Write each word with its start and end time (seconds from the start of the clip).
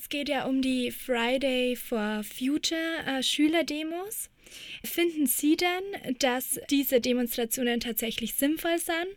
Es 0.00 0.08
geht 0.08 0.28
ja 0.28 0.44
um 0.44 0.62
die 0.62 0.92
Friday 0.92 1.74
for 1.74 2.22
Future 2.22 2.78
äh, 3.04 3.20
Schülerdemos. 3.20 4.30
Finden 4.84 5.26
Sie 5.26 5.56
denn, 5.56 6.16
dass 6.20 6.60
diese 6.70 7.00
Demonstrationen 7.00 7.80
tatsächlich 7.80 8.34
sinnvoll 8.34 8.78
sind 8.78 9.08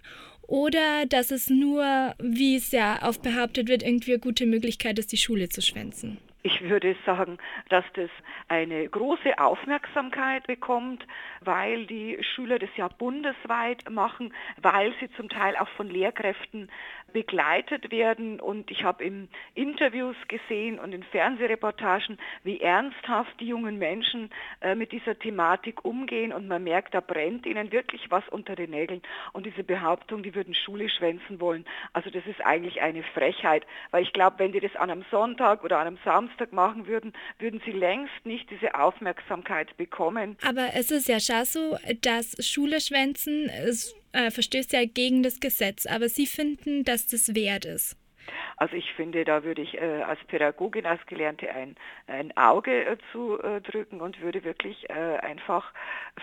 oder 0.41 1.05
dass 1.05 1.29
es 1.29 1.51
nur, 1.51 2.15
wie 2.17 2.55
es 2.55 2.71
ja 2.71 3.07
oft 3.07 3.21
behauptet 3.21 3.67
wird, 3.67 3.83
irgendwie 3.83 4.13
eine 4.13 4.21
gute 4.21 4.47
Möglichkeit 4.47 4.97
ist, 4.97 5.11
die 5.11 5.17
Schule 5.17 5.49
zu 5.49 5.61
schwänzen? 5.61 6.17
Ich 6.43 6.61
würde 6.63 6.95
sagen, 7.05 7.37
dass 7.69 7.85
das 7.93 8.09
eine 8.47 8.89
große 8.89 9.37
Aufmerksamkeit 9.37 10.47
bekommt, 10.47 11.05
weil 11.41 11.85
die 11.85 12.17
Schüler 12.33 12.57
das 12.57 12.69
ja 12.75 12.87
bundesweit 12.87 13.87
machen, 13.91 14.33
weil 14.59 14.91
sie 14.99 15.11
zum 15.11 15.29
Teil 15.29 15.55
auch 15.55 15.69
von 15.69 15.87
Lehrkräften 15.87 16.71
begleitet 17.13 17.91
werden. 17.91 18.39
Und 18.39 18.71
ich 18.71 18.83
habe 18.83 19.03
in 19.03 19.29
Interviews 19.53 20.15
gesehen 20.27 20.79
und 20.79 20.93
in 20.93 21.03
Fernsehreportagen, 21.03 22.17
wie 22.43 22.59
ernsthaft 22.59 23.39
die 23.39 23.47
jungen 23.47 23.77
Menschen 23.77 24.31
äh, 24.61 24.73
mit 24.73 24.93
dieser 24.93 25.19
Thematik 25.19 25.85
umgehen. 25.85 26.33
Und 26.33 26.47
man 26.47 26.63
merkt, 26.63 26.95
da 26.95 27.01
brennt 27.01 27.45
ihnen 27.45 27.71
wirklich 27.71 28.09
was 28.09 28.27
unter 28.29 28.55
den 28.55 28.71
Nägeln. 28.71 29.03
Und 29.33 29.45
diese 29.45 29.63
Behauptung, 29.63 30.23
die 30.23 30.33
würden 30.33 30.55
Schule 30.55 30.89
schwänzen 30.89 31.39
wollen, 31.39 31.65
also 31.93 32.09
das 32.09 32.25
ist 32.25 32.43
eigentlich 32.43 32.81
eine 32.81 33.03
Frechheit. 33.03 33.67
Weil 33.91 34.03
ich 34.03 34.13
glaube, 34.13 34.39
wenn 34.39 34.53
die 34.53 34.59
das 34.59 34.75
an 34.75 34.89
einem 34.89 35.05
Sonntag 35.11 35.63
oder 35.63 35.77
an 35.77 35.85
einem 35.87 35.99
Samstag 36.03 36.30
machen 36.51 36.87
würden, 36.87 37.13
würden 37.39 37.61
sie 37.65 37.71
längst 37.71 38.13
nicht 38.23 38.49
diese 38.49 38.75
Aufmerksamkeit 38.75 39.75
bekommen. 39.77 40.37
Aber 40.47 40.69
es 40.73 40.91
ist 40.91 41.07
ja 41.07 41.19
schon 41.19 41.45
so, 41.45 41.77
dass 42.01 42.35
Schule 42.45 42.81
schwänzen 42.81 43.49
äh, 44.13 44.31
verstößt 44.31 44.73
ja 44.73 44.85
gegen 44.85 45.23
das 45.23 45.39
Gesetz, 45.39 45.85
aber 45.85 46.09
Sie 46.09 46.27
finden, 46.27 46.83
dass 46.83 47.07
das 47.07 47.33
wert 47.33 47.65
ist. 47.65 47.97
Also 48.61 48.75
ich 48.75 48.93
finde, 48.93 49.25
da 49.25 49.43
würde 49.43 49.63
ich 49.63 49.81
äh, 49.81 50.03
als 50.03 50.23
Pädagogin, 50.25 50.85
als 50.85 51.03
Gelernte 51.07 51.49
ein, 51.49 51.75
ein 52.05 52.37
Auge 52.37 52.85
äh, 52.85 52.97
zudrücken 53.11 53.99
äh, 53.99 54.03
und 54.03 54.21
würde 54.21 54.43
wirklich 54.43 54.87
äh, 54.87 55.17
einfach 55.17 55.73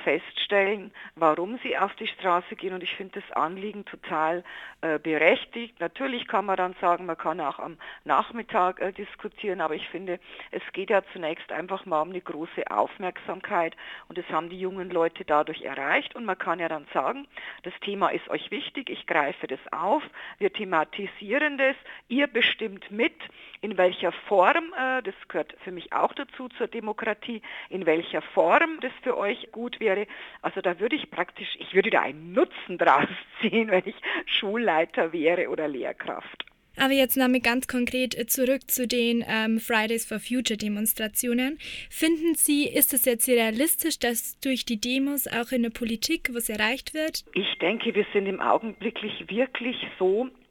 feststellen, 0.04 0.92
warum 1.16 1.58
sie 1.64 1.76
auf 1.76 1.92
die 1.96 2.06
Straße 2.06 2.54
gehen. 2.54 2.74
Und 2.74 2.84
ich 2.84 2.94
finde 2.94 3.20
das 3.20 3.36
Anliegen 3.36 3.84
total 3.86 4.44
äh, 4.82 5.00
berechtigt. 5.00 5.80
Natürlich 5.80 6.28
kann 6.28 6.44
man 6.44 6.56
dann 6.56 6.76
sagen, 6.80 7.06
man 7.06 7.18
kann 7.18 7.40
auch 7.40 7.58
am 7.58 7.76
Nachmittag 8.04 8.78
äh, 8.78 8.92
diskutieren, 8.92 9.60
aber 9.60 9.74
ich 9.74 9.88
finde, 9.88 10.20
es 10.52 10.62
geht 10.72 10.90
ja 10.90 11.02
zunächst 11.12 11.50
einfach 11.50 11.86
mal 11.86 12.02
um 12.02 12.10
eine 12.10 12.20
große 12.20 12.70
Aufmerksamkeit 12.70 13.74
und 14.08 14.16
das 14.16 14.28
haben 14.30 14.48
die 14.48 14.60
jungen 14.60 14.90
Leute 14.90 15.24
dadurch 15.24 15.62
erreicht. 15.62 16.14
Und 16.14 16.24
man 16.24 16.38
kann 16.38 16.60
ja 16.60 16.68
dann 16.68 16.86
sagen, 16.94 17.26
das 17.64 17.74
Thema 17.80 18.10
ist 18.10 18.28
euch 18.28 18.52
wichtig, 18.52 18.90
ich 18.90 19.08
greife 19.08 19.48
das 19.48 19.58
auf, 19.72 20.04
wir 20.38 20.52
thematisieren 20.52 21.58
das, 21.58 21.74
ihr 22.06 22.27
bestimmt 22.28 22.90
mit, 22.90 23.14
in 23.60 23.76
welcher 23.76 24.12
Form, 24.12 24.72
äh, 24.78 25.02
das 25.02 25.14
gehört 25.28 25.54
für 25.64 25.72
mich 25.72 25.92
auch 25.92 26.12
dazu 26.12 26.48
zur 26.50 26.68
Demokratie, 26.68 27.42
in 27.70 27.86
welcher 27.86 28.22
Form 28.22 28.78
das 28.80 28.92
für 29.02 29.16
euch 29.16 29.50
gut 29.52 29.80
wäre. 29.80 30.06
Also 30.42 30.60
da 30.60 30.78
würde 30.80 30.96
ich 30.96 31.10
praktisch, 31.10 31.56
ich 31.58 31.74
würde 31.74 31.90
da 31.90 32.02
einen 32.02 32.32
Nutzen 32.32 32.78
draus 32.78 33.08
ziehen, 33.40 33.70
wenn 33.70 33.86
ich 33.86 33.96
Schulleiter 34.26 35.12
wäre 35.12 35.48
oder 35.48 35.68
Lehrkraft. 35.68 36.44
Aber 36.80 36.92
jetzt 36.92 37.16
nochmal 37.16 37.40
ganz 37.40 37.66
konkret 37.66 38.30
zurück 38.30 38.70
zu 38.70 38.86
den 38.86 39.24
ähm, 39.28 39.58
Fridays 39.58 40.06
for 40.06 40.20
Future 40.20 40.56
Demonstrationen. 40.56 41.58
Finden 41.90 42.34
Sie, 42.34 42.68
ist 42.68 42.94
es 42.94 43.04
jetzt 43.04 43.28
realistisch, 43.28 43.98
dass 43.98 44.38
durch 44.38 44.64
die 44.64 44.80
Demos 44.80 45.26
auch 45.26 45.50
in 45.50 45.64
der 45.64 45.70
Politik 45.70 46.30
was 46.32 46.48
erreicht 46.48 46.94
wird? 46.94 47.24
Ich 47.34 47.58
denke, 47.58 47.94
wir 47.94 48.06
sind 48.12 48.26
im 48.26 48.40
Augenblick 48.40 49.02
wirklich 49.28 49.76
so 49.98 50.26
äh, 50.26 50.47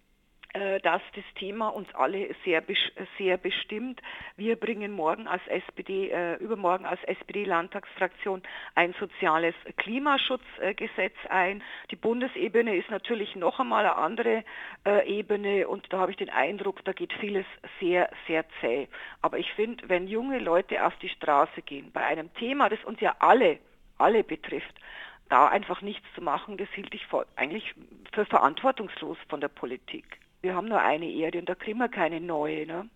dass 0.81 1.01
das 1.13 1.23
Thema 1.35 1.69
uns 1.69 1.93
alle 1.93 2.33
sehr, 2.43 2.63
sehr 3.17 3.37
bestimmt. 3.37 4.01
Wir 4.37 4.55
bringen 4.55 4.91
morgen 4.91 5.27
als 5.27 5.45
SPD, 5.47 6.09
äh, 6.09 6.35
übermorgen 6.35 6.85
als 6.85 7.03
SPD-Landtagsfraktion 7.03 8.41
ein 8.75 8.93
soziales 8.99 9.53
Klimaschutzgesetz 9.77 11.15
ein. 11.29 11.61
Die 11.91 11.95
Bundesebene 11.95 12.75
ist 12.75 12.89
natürlich 12.89 13.35
noch 13.35 13.59
einmal 13.59 13.85
eine 13.85 13.97
andere 13.97 14.43
äh, 14.85 15.07
Ebene 15.07 15.67
und 15.67 15.91
da 15.91 15.99
habe 15.99 16.11
ich 16.11 16.17
den 16.17 16.29
Eindruck, 16.29 16.83
da 16.85 16.93
geht 16.93 17.13
vieles 17.13 17.45
sehr, 17.79 18.09
sehr 18.27 18.45
zäh. 18.61 18.87
Aber 19.21 19.37
ich 19.37 19.51
finde, 19.53 19.87
wenn 19.89 20.07
junge 20.07 20.39
Leute 20.39 20.85
auf 20.85 20.95
die 20.97 21.09
Straße 21.09 21.61
gehen, 21.61 21.91
bei 21.91 22.05
einem 22.05 22.33
Thema, 22.35 22.69
das 22.69 22.83
uns 22.85 22.99
ja 22.99 23.15
alle, 23.19 23.59
alle 23.97 24.23
betrifft, 24.23 24.75
da 25.29 25.47
einfach 25.49 25.81
nichts 25.81 26.05
zu 26.15 26.21
machen, 26.21 26.57
das 26.57 26.69
hielt 26.69 26.93
ich 26.93 27.05
eigentlich 27.35 27.75
für 28.13 28.25
verantwortungslos 28.25 29.17
von 29.27 29.41
der 29.41 29.49
Politik 29.49 30.19
wir 30.41 30.55
haben 30.55 30.67
nur 30.67 30.81
eine 30.81 31.09
Erde 31.09 31.39
und 31.39 31.49
da 31.49 31.55
kriegen 31.55 31.79
wir 31.79 31.89
keine 31.89 32.21
neue. 32.21 32.65
Ne? 32.65 32.89